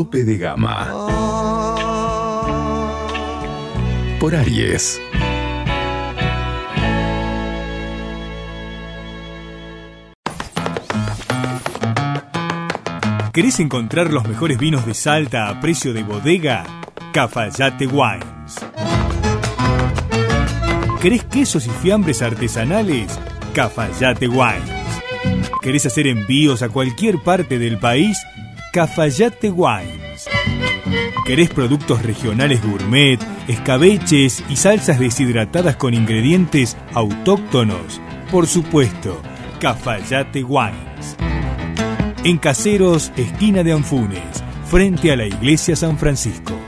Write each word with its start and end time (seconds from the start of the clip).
Tope 0.00 0.24
de 0.24 0.38
Gama 0.38 0.88
por 4.18 4.34
Aries. 4.34 4.98
¿Querés 13.34 13.60
encontrar 13.60 14.10
los 14.10 14.26
mejores 14.26 14.56
vinos 14.56 14.86
de 14.86 14.94
Salta 14.94 15.50
a 15.50 15.60
precio 15.60 15.92
de 15.92 16.02
bodega? 16.02 16.64
Cafayate 17.12 17.86
Wines. 17.86 18.56
¿Querés 21.02 21.24
quesos 21.24 21.66
y 21.66 21.70
fiambres 21.82 22.22
artesanales? 22.22 23.20
Cafayate 23.52 24.28
Wines. 24.28 24.80
¿Querés 25.60 25.84
hacer 25.84 26.06
envíos 26.06 26.62
a 26.62 26.70
cualquier 26.70 27.18
parte 27.22 27.58
del 27.58 27.76
país? 27.76 28.16
Cafayate 28.72 29.50
Wines. 29.50 30.28
¿Querés 31.26 31.50
productos 31.50 32.04
regionales 32.04 32.62
gourmet, 32.62 33.18
escabeches 33.48 34.44
y 34.48 34.54
salsas 34.54 35.00
deshidratadas 35.00 35.74
con 35.74 35.92
ingredientes 35.92 36.76
autóctonos? 36.94 38.00
Por 38.30 38.46
supuesto, 38.46 39.20
Cafayate 39.58 40.44
Wines. 40.44 41.16
En 42.22 42.38
Caseros, 42.38 43.10
esquina 43.16 43.64
de 43.64 43.72
Anfunes, 43.72 44.44
frente 44.66 45.10
a 45.10 45.16
la 45.16 45.26
iglesia 45.26 45.74
San 45.74 45.98
Francisco. 45.98 46.59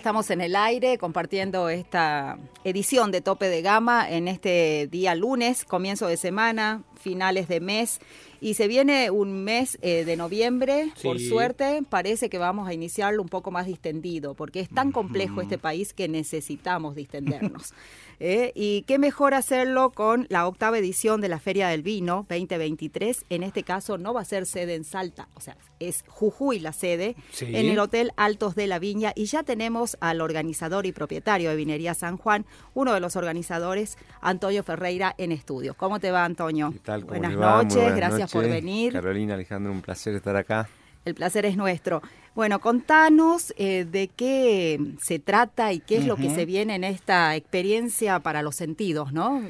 Estamos 0.00 0.30
en 0.30 0.40
el 0.40 0.56
aire 0.56 0.96
compartiendo 0.96 1.68
esta 1.68 2.38
edición 2.64 3.10
de 3.10 3.20
Tope 3.20 3.50
de 3.50 3.60
Gama 3.60 4.10
en 4.10 4.28
este 4.28 4.88
día 4.90 5.14
lunes, 5.14 5.66
comienzo 5.66 6.06
de 6.06 6.16
semana, 6.16 6.84
finales 6.98 7.48
de 7.48 7.60
mes. 7.60 8.00
Y 8.40 8.54
se 8.54 8.68
viene 8.68 9.10
un 9.10 9.44
mes 9.44 9.78
eh, 9.82 10.04
de 10.04 10.16
noviembre, 10.16 10.92
por 11.02 11.20
suerte, 11.20 11.82
parece 11.88 12.30
que 12.30 12.38
vamos 12.38 12.66
a 12.68 12.72
iniciarlo 12.72 13.22
un 13.22 13.28
poco 13.28 13.50
más 13.50 13.66
distendido, 13.66 14.34
porque 14.34 14.60
es 14.60 14.68
tan 14.70 14.92
complejo 14.92 15.42
este 15.42 15.58
país 15.58 15.92
que 15.92 16.08
necesitamos 16.08 16.94
distendernos. 16.94 17.74
¿eh? 18.20 18.52
Y 18.54 18.82
qué 18.82 18.98
mejor 18.98 19.34
hacerlo 19.34 19.90
con 19.90 20.26
la 20.30 20.46
octava 20.46 20.78
edición 20.78 21.20
de 21.20 21.28
la 21.28 21.38
Feria 21.38 21.68
del 21.68 21.82
Vino 21.82 22.26
2023. 22.28 23.26
En 23.28 23.42
este 23.42 23.62
caso 23.62 23.98
no 23.98 24.14
va 24.14 24.22
a 24.22 24.24
ser 24.24 24.46
sede 24.46 24.74
en 24.74 24.84
Salta, 24.84 25.28
o 25.34 25.40
sea, 25.40 25.56
es 25.78 26.04
Jujuy 26.08 26.60
la 26.60 26.72
sede, 26.72 27.16
Sí. 27.32 27.44
en 27.46 27.66
el 27.66 27.78
Hotel 27.78 28.12
Altos 28.16 28.54
de 28.54 28.66
la 28.66 28.78
Viña. 28.78 29.12
Y 29.14 29.26
ya 29.26 29.42
tenemos 29.42 29.96
al 30.00 30.20
organizador 30.20 30.86
y 30.86 30.92
propietario 30.92 31.50
de 31.50 31.56
Vinería 31.56 31.94
San 31.94 32.16
Juan, 32.16 32.46
uno 32.74 32.94
de 32.94 33.00
los 33.00 33.16
organizadores, 33.16 33.98
Antonio 34.20 34.62
Ferreira, 34.62 35.14
en 35.18 35.32
estudio. 35.32 35.74
¿Cómo 35.74 36.00
te 36.00 36.10
va, 36.10 36.24
Antonio? 36.24 36.70
¿Qué 36.72 36.78
tal? 36.78 37.00
¿Cómo 37.02 37.18
Buenas 37.18 37.38
va? 37.38 37.62
Noches, 37.62 37.74
buenas 37.76 37.96
gracias 37.96 38.29
por 38.32 38.48
venir. 38.48 38.92
Carolina, 38.92 39.34
Alejandro, 39.34 39.72
un 39.72 39.82
placer 39.82 40.14
estar 40.14 40.36
acá. 40.36 40.68
El 41.04 41.14
placer 41.14 41.46
es 41.46 41.56
nuestro. 41.56 42.02
Bueno, 42.34 42.60
contanos 42.60 43.52
eh, 43.56 43.86
de 43.90 44.08
qué 44.08 44.78
se 45.00 45.18
trata 45.18 45.72
y 45.72 45.80
qué 45.80 45.96
es 45.96 46.06
lo 46.06 46.16
que 46.16 46.30
se 46.30 46.46
viene 46.46 46.74
en 46.74 46.84
esta 46.84 47.34
experiencia 47.36 48.20
para 48.20 48.42
los 48.42 48.54
sentidos, 48.54 49.12
¿no? 49.12 49.42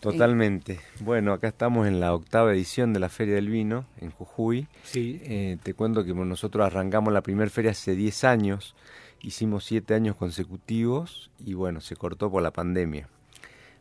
Totalmente. 0.00 0.80
Bueno, 1.00 1.32
acá 1.32 1.48
estamos 1.48 1.86
en 1.86 2.00
la 2.00 2.14
octava 2.14 2.52
edición 2.52 2.92
de 2.92 3.00
la 3.00 3.08
Feria 3.08 3.34
del 3.34 3.48
Vino 3.48 3.84
en 4.00 4.10
Jujuy. 4.10 4.66
Sí. 4.82 5.20
Eh, 5.24 5.58
te 5.62 5.74
cuento 5.74 6.04
que 6.04 6.14
nosotros 6.14 6.64
arrancamos 6.64 7.12
la 7.12 7.20
primera 7.20 7.50
feria 7.50 7.72
hace 7.72 7.94
10 7.94 8.24
años, 8.24 8.74
hicimos 9.20 9.64
7 9.64 9.94
años 9.94 10.16
consecutivos 10.16 11.30
y 11.44 11.54
bueno, 11.54 11.80
se 11.80 11.96
cortó 11.96 12.30
por 12.30 12.42
la 12.42 12.50
pandemia. 12.50 13.08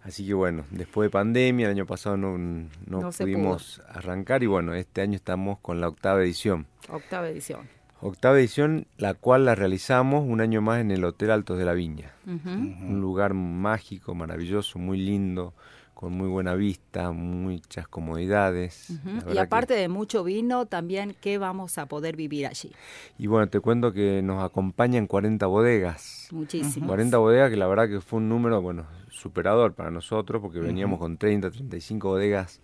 Así 0.04 0.26
que 0.26 0.34
bueno, 0.34 0.64
después 0.72 1.08
de 1.08 1.12
pandemia, 1.12 1.68
el 1.68 1.72
año 1.72 1.86
pasado 1.86 2.18
no, 2.18 2.38
no 2.38 2.70
No 2.88 3.12
se 3.12 3.24
pudimos 3.24 3.82
arrancar 3.90 4.44
y 4.44 4.48
bueno, 4.48 4.74
este 4.74 5.02
año 5.02 5.16
estamos 5.16 5.60
con 5.60 5.82
la 5.82 5.88
octava 5.88 6.22
edición. 6.22 6.68
Octava 6.90 7.30
edición. 7.30 7.68
Octava 8.02 8.40
edición, 8.40 8.88
la 8.98 9.14
cual 9.14 9.44
la 9.46 9.56
realizamos 9.56 10.24
un 10.26 10.40
año 10.40 10.62
más 10.62 10.80
en 10.80 10.92
el 10.92 11.04
Hotel 11.04 11.32
Altos 11.32 11.60
de 11.60 11.66
la 11.66 11.74
Viña. 11.74 12.14
Un 12.26 13.02
lugar 13.02 13.34
mágico, 13.34 14.16
maravilloso, 14.16 14.80
muy 14.80 14.98
lindo, 14.98 15.54
con 16.00 16.14
muy 16.14 16.30
buena 16.30 16.56
vista, 16.56 17.12
muchas 17.12 17.86
comodidades. 17.90 18.90
Y 19.28 19.34
que- 19.34 19.40
aparte 19.42 19.74
de 19.74 19.90
mucho 19.90 20.24
vino, 20.24 20.66
también 20.66 21.14
qué 21.20 21.38
vamos 21.38 21.78
a 21.78 21.88
poder 21.88 22.16
vivir 22.16 22.48
allí. 22.48 22.72
Y 23.18 23.28
bueno, 23.28 23.50
te 23.50 23.60
cuento 23.60 23.92
que 23.92 24.22
nos 24.22 24.42
acompañan 24.42 25.08
40 25.08 25.48
bodegas. 25.48 26.30
Muchísimo. 26.32 26.88
40 26.88 27.18
bodegas 27.18 27.50
que 27.50 27.58
la 27.58 27.68
verdad 27.68 27.90
que 27.90 28.00
fue 28.00 28.20
un 28.20 28.30
número, 28.30 28.62
bueno, 28.62 28.86
superador 29.12 29.74
para 29.74 29.92
nosotros 29.92 30.42
porque 30.42 30.60
veníamos 30.60 31.00
con 31.00 31.18
30, 31.18 31.52
35 31.52 32.08
bodegas 32.08 32.62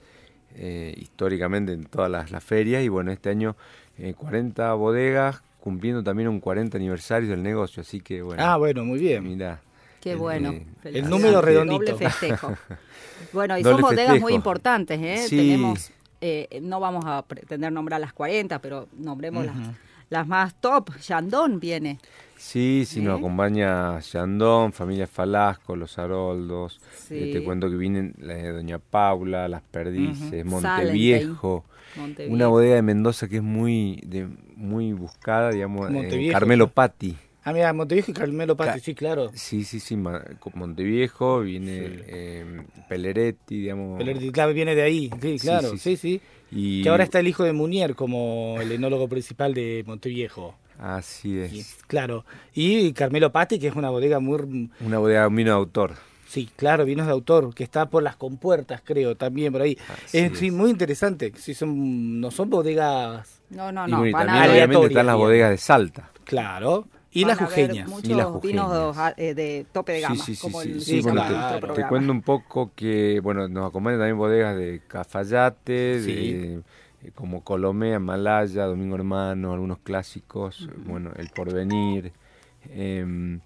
eh, 0.56 0.94
históricamente 0.96 1.74
en 1.74 1.84
todas 1.84 2.10
las, 2.10 2.32
las 2.32 2.42
ferias 2.42 2.84
y 2.84 2.88
bueno, 2.88 3.12
este 3.12 3.32
año 3.32 3.58
eh, 3.98 4.14
40 4.14 4.74
bodegas 4.76 5.44
cumpliendo 5.60 6.02
también 6.06 6.30
un 6.30 6.40
40 6.40 6.78
aniversario 6.78 7.28
del 7.32 7.44
negocio, 7.44 7.82
así 7.82 8.00
que 8.00 8.22
bueno. 8.22 8.42
Ah, 8.42 8.56
bueno, 8.56 8.86
muy 8.86 9.00
bien. 9.00 9.26
Mira. 9.28 9.60
Qué 10.06 10.12
eh, 10.12 10.16
bueno. 10.16 10.52
eh, 10.52 10.64
Felicidades. 10.84 11.10
número 11.10 11.42
Doble 11.42 11.46
redondito. 11.52 11.98
festejo. 11.98 12.54
Bueno, 13.34 13.58
y 13.58 13.64
Doble 13.64 13.82
son 13.82 13.90
bodegas 13.90 14.20
muy 14.22 14.34
importantes, 14.34 15.00
¿eh? 15.02 15.18
Sí. 15.28 15.38
Tenemos, 15.38 15.92
eh, 16.22 16.60
no 16.62 16.80
vamos 16.80 17.04
a 17.08 17.24
pretender 17.26 17.72
nombrar 17.72 18.00
las 18.00 18.14
40, 18.14 18.60
pero 18.60 18.88
nombremos 18.98 19.46
las, 19.46 19.56
las 20.10 20.28
más 20.28 20.54
top. 20.62 20.96
Yandón 21.00 21.60
viene. 21.60 21.98
Sí, 22.38 22.84
sí, 22.86 23.02
nos 23.02 23.16
¿Eh? 23.16 23.20
acompaña 23.20 24.00
Yandón, 24.00 24.74
familia 24.74 25.08
Falasco, 25.08 25.76
Los 25.76 25.98
Haroldos. 25.98 26.80
Sí. 26.96 27.16
eh, 27.18 27.34
te 27.34 27.44
cuento 27.44 27.70
que 27.70 27.78
vienen 27.78 28.14
la 28.20 28.36
de 28.36 28.52
Doña 28.52 28.80
Paula, 28.80 29.48
Las 29.48 29.64
Perdices, 29.64 30.46
Ujú. 30.46 30.52
Monteviejo. 30.62 31.66
Montevideo. 31.96 32.34
Una 32.36 32.48
bodega 32.48 32.76
de 32.76 32.82
Mendoza 32.84 33.28
que 33.28 33.38
es 33.38 33.44
muy 33.44 34.02
de, 34.06 34.28
muy 34.56 34.94
buscada, 34.94 35.50
digamos, 35.52 35.90
eh, 35.90 35.94
Monteviejo. 35.94 36.34
Carmelo 36.34 36.68
Patti. 36.70 37.18
Ah, 37.48 37.54
mira, 37.54 37.72
Monteviejo 37.74 38.10
y 38.10 38.14
Carmelo 38.16 38.58
Patti, 38.58 38.80
Ca- 38.80 38.84
sí, 38.84 38.96
claro. 38.96 39.30
Sí, 39.36 39.64
sí, 39.64 39.80
sí, 39.80 39.96
Monteviejo, 40.56 41.42
viene 41.42 41.88
Sí. 41.90 42.04
eh, 42.08 42.64
Pelleretti, 42.90 43.60
digamos. 43.62 43.98
Pelerdi, 44.00 44.32
claro, 44.32 44.52
viene 44.54 44.74
de 44.74 44.82
ahí, 44.82 45.12
sí, 45.22 45.38
Sí, 45.38 45.48
claro, 45.48 45.70
sí, 45.70 45.78
sí, 45.78 45.98
sí. 45.98 46.22
Y 46.52 46.82
Que 46.84 46.90
ahora 46.90 47.04
está 47.04 47.20
el 47.20 47.28
hijo 47.28 47.44
de 47.44 47.54
Munier 47.54 47.96
como 47.96 48.58
el 48.60 48.72
enólogo 48.72 49.08
principal 49.08 49.54
de 49.54 49.84
Monteviejo. 49.86 50.56
Así 50.80 51.38
es. 51.40 51.54
Y- 51.54 51.64
claro. 51.88 52.26
Y 52.54 52.92
Carmelo 52.94 53.32
Patti, 53.32 53.60
que 53.60 53.68
es 53.68 53.76
una 53.76 53.90
bodega 53.92 54.20
muy... 54.20 54.70
Una 54.80 54.98
bodega 54.98 55.28
vino 55.30 55.52
de 55.52 55.56
autor. 55.58 55.94
Sí, 56.28 56.50
claro, 56.56 56.84
vinos 56.86 57.06
de 57.06 57.14
autor, 57.14 57.54
que 57.54 57.64
está 57.64 57.90
por 57.90 58.02
las 58.04 58.16
compuertas, 58.16 58.82
creo, 58.84 59.16
también 59.16 59.54
por 59.54 59.62
ahí. 59.62 59.78
Así 60.04 60.18
es, 60.18 60.32
es. 60.34 60.40
sí, 60.40 60.50
muy 60.52 60.72
interesante. 60.72 61.32
Sí, 61.38 61.54
son, 61.54 62.20
no 62.20 62.32
son 62.32 62.50
bodegas, 62.50 63.40
No, 63.52 63.72
no, 63.72 63.88
y 63.88 63.92
no. 63.92 63.98
bueno, 64.00 64.08
y 64.10 64.12
van 64.12 64.24
a 64.24 64.26
también 64.34 64.44
obviamente 64.52 64.64
aleatorias, 64.64 64.90
están 64.92 65.06
las 65.06 65.16
bodegas 65.16 65.50
de 65.52 65.58
Salta. 65.60 66.12
claro. 66.24 66.88
Y 67.16 67.26
las 67.26 67.40
jujeñas. 67.40 67.90
Muchos 67.90 68.10
Y 68.10 68.14
las 68.14 68.42
vinos 68.42 68.68
jujeñas. 68.72 69.14
eh, 69.18 69.34
de 69.34 69.66
tope 69.72 69.94
de 69.94 70.02
gama, 70.02 70.16
Sí, 70.16 70.22
sí, 70.22 70.36
sí, 70.36 70.42
como 70.42 70.62
sí, 70.62 70.70
el 70.72 70.82
sí, 70.82 70.92
sí, 70.98 71.02
bueno, 71.02 71.24
claro. 71.28 71.74
te- 71.74 71.88
cuento 71.88 72.12
un 72.12 72.22
poco 72.22 72.72
que, 72.76 73.20
bueno, 73.24 73.48
nos 73.48 73.70
acompañan 73.70 74.00
también 74.00 74.18
bodegas 74.18 74.56
de 74.58 74.82
Cafayate, 74.88 76.02
Sí. 76.02 76.12
de, 76.14 76.54
eh, 77.04 77.12
como 77.16 77.44
Colomea, 77.44 78.00
Malaya, 78.00 78.66
Domingo 78.66 78.96
Hermano, 78.96 79.54
algunos 79.54 79.80
clásicos, 79.80 80.70
bueno, 80.86 81.12
El 81.16 81.30
Porvenir, 81.30 82.12
em, 82.74 83.40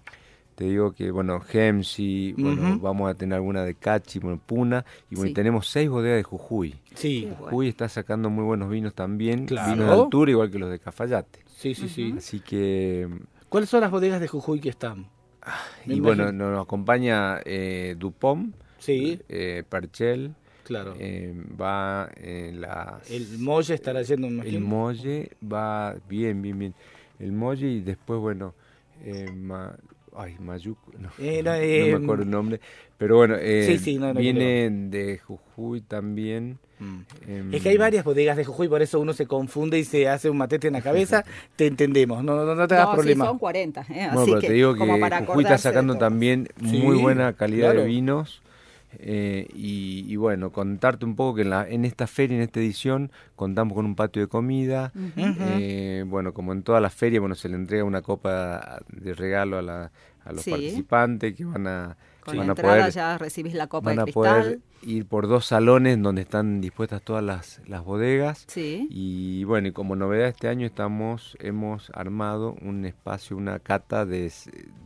te 0.54 0.64
digo 0.64 0.92
que, 0.92 1.10
bueno, 1.10 1.40
Gemsi, 1.40 2.34
bueno, 2.36 2.78
vamos 2.80 3.10
a 3.10 3.14
tener 3.14 3.36
alguna 3.36 3.64
de 3.64 3.74
Cachi, 3.74 4.18
bueno, 4.18 4.40
Puna, 4.44 4.84
y 5.10 5.14
bueno, 5.14 5.28
Sí. 5.28 5.34
tenemos 5.34 5.68
seis 5.68 5.88
bodegas 5.88 6.16
de 6.18 6.22
Jujuy. 6.22 6.74
Sí, 6.94 7.20
Qué 7.22 7.26
bueno. 7.28 7.44
Jujuy 7.46 7.68
está 7.68 7.88
sacando 7.88 8.28
muy 8.30 8.44
buenos 8.44 8.68
vinos 8.68 8.94
también, 8.94 9.46
Claro. 9.46 9.72
vinos 9.72 9.86
de 9.86 10.02
altura 10.02 10.30
igual 10.32 10.50
que 10.50 10.58
los 10.58 10.70
de 10.70 10.78
Cafayate. 10.78 11.40
sí, 11.46 11.74
sí, 11.74 11.88
sí. 11.88 12.14
Así 12.16 12.40
que 12.40 13.06
¿Cuáles 13.50 13.68
son 13.68 13.80
las 13.80 13.90
bodegas 13.90 14.20
de 14.20 14.28
Jujuy 14.28 14.60
que 14.60 14.68
están? 14.68 15.08
Me 15.84 15.94
Y 15.96 16.00
bueno, 16.00 16.30
nos 16.30 16.62
acompaña 16.62 17.40
eh, 17.44 17.96
Dupont, 17.98 18.54
Sí, 18.78 19.20
eh, 19.28 19.64
Perchel, 19.68 20.34
claro. 20.62 20.94
eh, 20.98 21.34
va 21.60 22.08
en 22.16 22.60
la... 22.60 23.00
el 23.10 23.38
Molle 23.40 23.74
estará 23.74 24.02
yendo, 24.02 24.30
me 24.30 24.48
el. 24.48 24.60
Molle 24.60 25.32
va 25.42 25.96
bien, 26.08 26.40
bien, 26.40 26.58
bien. 26.60 26.74
El 27.18 27.32
Molle 27.32 27.66
y 27.66 27.80
después, 27.80 28.20
bueno, 28.20 28.54
eh, 29.04 29.30
ma- 29.34 29.76
ay, 30.16 30.36
Mayuc, 30.38 30.78
no, 30.98 31.10
Eh, 31.18 31.42
no, 31.42 31.50
no 31.52 31.56
eh, 31.56 31.96
me 31.98 32.04
acuerdo 32.04 32.22
el 32.24 32.30
nombre, 32.30 32.60
pero 32.98 33.16
bueno, 33.16 33.36
eh, 33.38 33.64
Sí, 33.66 33.78
sí, 33.78 33.98
no, 33.98 34.12
no 34.12 34.20
viene 34.20 34.68
de 34.70 35.18
Jujuy 35.18 35.80
también. 35.82 36.58
em, 37.28 37.54
Es 37.54 37.62
que 37.62 37.68
hay 37.70 37.76
varias 37.76 38.04
bodegas 38.04 38.36
de 38.36 38.44
Jujuy, 38.44 38.68
por 38.68 38.82
eso 38.82 38.98
uno 39.00 39.12
se 39.12 39.26
confunde 39.26 39.78
y 39.78 39.84
se 39.84 40.08
hace 40.08 40.30
un 40.30 40.36
matete 40.38 40.66
en 40.68 40.72
la 40.74 40.80
cabeza. 40.82 41.24
te 41.56 41.66
entendemos, 41.66 42.24
no, 42.24 42.44
no, 42.44 42.54
no 42.54 42.66
te 42.68 42.74
hagas 42.74 42.86
No, 42.86 42.92
sí, 42.92 42.96
problema. 42.98 43.26
son 43.26 43.38
40. 43.38 43.82
¿eh? 43.82 43.86
Bueno, 44.12 44.20
Así 44.22 44.30
pero 44.30 44.40
que, 44.40 44.46
te 44.48 44.52
digo 44.54 44.72
que 44.74 44.78
como 44.80 44.98
para 45.00 45.20
Jujuy 45.20 45.44
está 45.44 45.58
sacando 45.58 45.96
también 45.96 46.48
Sí, 46.58 46.76
muy 46.78 46.96
buena 46.96 47.32
calidad 47.34 47.68
claro. 47.68 47.80
de 47.82 47.86
vinos. 47.86 48.42
Eh, 48.98 49.46
y, 49.54 50.04
y 50.08 50.16
bueno, 50.16 50.50
contarte 50.52 51.04
un 51.04 51.16
poco 51.16 51.36
que 51.36 51.42
en, 51.42 51.50
la, 51.50 51.68
en 51.68 51.84
esta 51.84 52.06
feria, 52.06 52.36
en 52.36 52.42
esta 52.42 52.60
edición, 52.60 53.10
contamos 53.36 53.74
con 53.74 53.84
un 53.86 53.94
patio 53.94 54.22
de 54.22 54.28
comida. 54.28 54.92
eh, 55.16 56.04
bueno, 56.06 56.32
como 56.34 56.52
en 56.52 56.62
todas 56.62 56.82
las 56.82 56.94
ferias, 56.94 57.20
bueno, 57.20 57.34
se 57.34 57.48
le 57.48 57.56
entrega 57.56 57.84
una 57.84 58.02
copa 58.02 58.80
de 58.88 59.14
regalo 59.14 59.58
a, 59.58 59.62
la- 59.62 59.92
a 60.24 60.32
los 60.32 60.42
Sí. 60.42 60.50
participantes 60.50 61.34
que 61.34 61.44
van 61.46 61.66
a, 61.66 61.96
Con 62.24 62.36
van 62.36 62.46
la 62.46 62.52
a 62.52 62.54
entrada 62.54 62.76
poder 62.78 62.92
ya 62.92 63.16
recibís 63.18 63.54
la 63.54 63.68
copa 63.68 63.86
van 63.94 63.96
de 63.96 64.02
a 64.02 64.06
poder 64.12 64.60
ir 64.82 65.06
por 65.06 65.26
dos 65.28 65.46
salones 65.46 66.00
donde 66.02 66.20
están 66.22 66.60
dispuestas 66.60 67.02
todas 67.02 67.24
las, 67.24 67.62
las 67.66 67.82
bodegas. 67.82 68.44
Sí. 68.46 68.86
Y 68.90 69.44
bueno, 69.44 69.68
y 69.68 69.72
como 69.72 69.96
novedad 69.96 70.28
este 70.28 70.48
año 70.48 70.66
estamos, 70.66 71.36
hemos 71.40 71.90
armado 71.94 72.54
un 72.60 72.84
espacio, 72.84 73.36
una 73.36 73.60
cata 73.60 74.04
de 74.04 74.30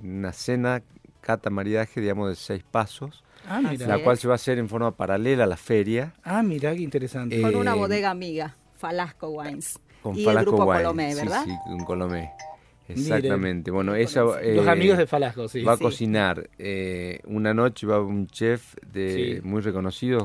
una 0.04 0.32
cena, 0.32 0.82
cata 1.24 1.48
maridaje, 1.50 2.00
digamos, 2.00 2.28
de 2.28 2.36
seis 2.36 2.62
pasos, 2.70 3.24
Ah, 3.48 3.60
mira. 3.62 3.86
la 3.86 4.02
cual 4.04 4.18
se 4.18 4.28
va 4.28 4.34
a 4.34 4.36
hacer 4.36 4.58
en 4.58 4.68
forma 4.68 4.94
paralela 4.96 5.44
a 5.44 5.46
la 5.46 5.56
feria. 5.56 6.12
Ah, 6.22 6.42
mira, 6.42 6.74
qué 6.74 6.82
interesante. 6.82 7.40
Con 7.40 7.54
una 7.56 7.72
Eh, 7.74 7.78
bodega 7.78 8.10
amiga, 8.10 8.54
Falasco 8.76 9.28
Wines. 9.30 9.78
Con 10.02 10.14
y 10.16 10.20
el 10.20 10.24
Falasco 10.26 10.50
grupo 10.50 10.64
Wine. 10.70 10.82
Colomé, 10.82 11.14
¿verdad? 11.14 11.44
Sí, 11.44 11.50
sí, 11.50 11.56
con 11.64 11.84
Colomé. 11.84 12.30
Miren. 12.88 13.02
Exactamente. 13.02 13.70
Bueno, 13.70 13.94
esa, 13.94 14.20
Los 14.22 14.36
eh, 14.42 14.68
amigos 14.68 14.98
de 14.98 15.06
Falasco, 15.06 15.48
sí. 15.48 15.62
va 15.62 15.72
a 15.72 15.76
Sí. 15.78 15.82
cocinar 15.84 16.50
eh, 16.58 17.20
una 17.24 17.54
noche, 17.54 17.86
va 17.86 18.00
un 18.02 18.26
chef 18.26 18.74
de 18.92 19.36
Sí. 19.40 19.40
muy 19.48 19.62
reconocido, 19.62 20.22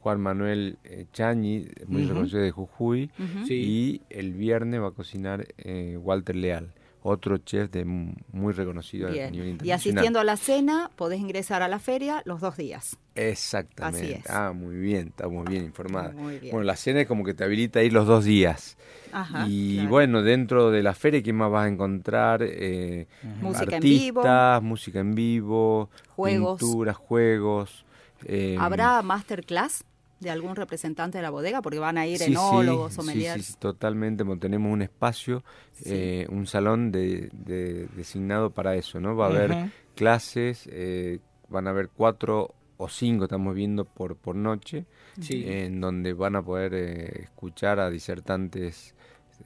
Juan 0.00 0.20
Manuel 0.20 0.76
eh, 0.84 1.06
Chañi, 1.14 1.66
muy 1.86 2.04
reconocido 2.04 2.42
de 2.42 2.50
Jujuy. 2.50 3.10
Y 3.48 4.02
el 4.10 4.34
viernes 4.34 4.82
va 4.82 4.88
a 4.88 4.90
cocinar 4.90 5.46
eh, 5.56 5.96
Walter 5.98 6.36
Leal, 6.36 6.74
otro 7.06 7.36
chef 7.36 7.70
de 7.70 7.84
muy 7.84 8.52
reconocido 8.54 9.08
a 9.08 9.10
nivel 9.10 9.34
Y 9.34 9.38
internacional. 9.50 9.74
asistiendo 9.76 10.20
a 10.20 10.24
la 10.24 10.36
cena, 10.38 10.90
podés 10.96 11.20
ingresar 11.20 11.62
a 11.62 11.68
la 11.68 11.78
feria 11.78 12.22
los 12.24 12.40
dos 12.40 12.56
días. 12.56 12.96
Exactamente. 13.14 14.06
Así 14.06 14.12
es. 14.24 14.30
Ah, 14.30 14.52
muy 14.54 14.74
bien, 14.76 15.08
estamos 15.08 15.44
bien 15.44 15.64
informados. 15.64 16.14
Muy 16.14 16.38
bien. 16.38 16.52
Bueno, 16.52 16.64
la 16.64 16.76
cena 16.76 17.02
es 17.02 17.06
como 17.06 17.22
que 17.22 17.34
te 17.34 17.44
habilita 17.44 17.82
ir 17.82 17.92
los 17.92 18.06
dos 18.06 18.24
días. 18.24 18.78
Ajá, 19.12 19.44
y 19.46 19.74
claro. 19.76 19.90
bueno, 19.90 20.22
dentro 20.22 20.70
de 20.70 20.82
la 20.82 20.94
feria, 20.94 21.22
¿qué 21.22 21.32
más 21.34 21.50
vas 21.50 21.66
a 21.66 21.68
encontrar? 21.68 22.40
Eh, 22.42 23.06
Música 23.40 23.76
en 23.76 23.82
vivo. 23.82 24.20
artistas, 24.22 24.62
música 24.62 25.00
en 25.00 25.14
vivo, 25.14 25.90
Juegos. 26.16 26.58
pinturas, 26.60 26.96
juegos. 26.96 27.84
eh, 28.24 28.56
¿Habrá 28.58 29.02
masterclass 29.02 29.84
de 30.24 30.30
algún 30.30 30.56
representante 30.56 31.18
de 31.18 31.22
la 31.22 31.30
bodega? 31.30 31.62
Porque 31.62 31.78
van 31.78 31.98
a 31.98 32.06
ir 32.06 32.18
Sí, 32.18 32.32
enólogos, 32.32 32.92
sí, 32.92 32.96
sommeliers. 32.96 33.44
sí, 33.46 33.52
sí, 33.52 33.58
totalmente. 33.58 34.24
Bueno, 34.24 34.40
tenemos 34.40 34.72
un 34.72 34.82
espacio, 34.82 35.44
Sí. 35.72 35.84
eh, 35.86 36.26
un 36.30 36.46
salón 36.48 36.90
de, 36.90 37.28
de- 37.32 37.86
designado 37.94 38.50
para 38.50 38.74
eso, 38.74 38.98
¿no? 38.98 39.14
Va 39.14 39.26
a 39.26 39.28
haber 39.28 39.70
clases, 39.94 40.68
eh, 40.72 41.20
van 41.48 41.66
a 41.68 41.70
haber 41.70 41.88
cuatro 41.90 42.54
o 42.76 42.88
cinco, 42.88 43.24
estamos 43.24 43.54
viendo 43.54 43.84
por, 43.84 44.16
por 44.16 44.34
noche, 44.34 44.86
Sí. 45.20 45.44
en 45.46 45.80
donde 45.80 46.12
van 46.12 46.34
a 46.34 46.42
poder 46.42 46.74
eh, 46.74 47.22
escuchar 47.22 47.78
a 47.78 47.88
disertantes, 47.90 48.94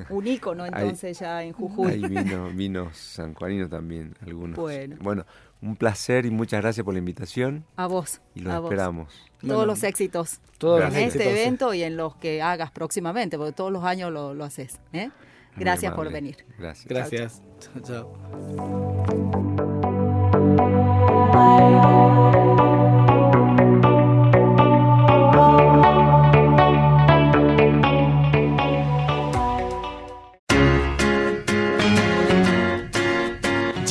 Un 0.09 0.27
ícono 0.27 0.67
entonces 0.67 1.17
ya 1.21 1.45
en 1.45 1.53
Jujuy. 1.53 1.93
hay 1.93 2.01
vino, 2.01 2.49
vinos 2.51 2.97
sanjuaninos 2.97 3.71
también, 3.71 4.17
algunos. 4.27 4.57
Bueno. 4.57 5.25
Un 5.63 5.77
placer 5.77 6.27
y 6.27 6.31
muchas 6.31 6.61
gracias 6.61 6.85
por 6.85 6.93
la 6.95 6.99
invitación 6.99 7.65
A 7.77 7.87
vos. 7.87 8.21
y 8.35 8.41
los 8.41 8.53
a 8.53 8.59
vos. 8.59 8.69
esperamos. 8.71 9.09
Todos 9.41 9.55
Bueno, 9.57 9.67
los 9.67 9.83
éxitos 9.85 10.41
todos 10.59 10.81
los 10.81 10.91
en 10.95 10.97
este 11.05 11.19
éxitos. 11.19 11.27
evento 11.39 11.73
y 11.75 11.83
en 11.85 11.97
los 11.97 12.15
que 12.17 12.43
hagas 12.43 12.71
próximamente, 12.73 13.39
porque 13.39 13.53
todos 13.53 13.73
los 13.73 13.85
años 13.85 14.13
lo, 14.13 14.35
lo 14.35 14.45
haces. 14.45 14.79
¿eh? 14.93 15.11
Gracias 15.57 15.95
por 15.95 16.11
venir. 16.13 16.45
Gracias. 16.59 16.87
Gracias. 16.87 17.43
Chao, 17.61 18.07
chao. 21.33 22.12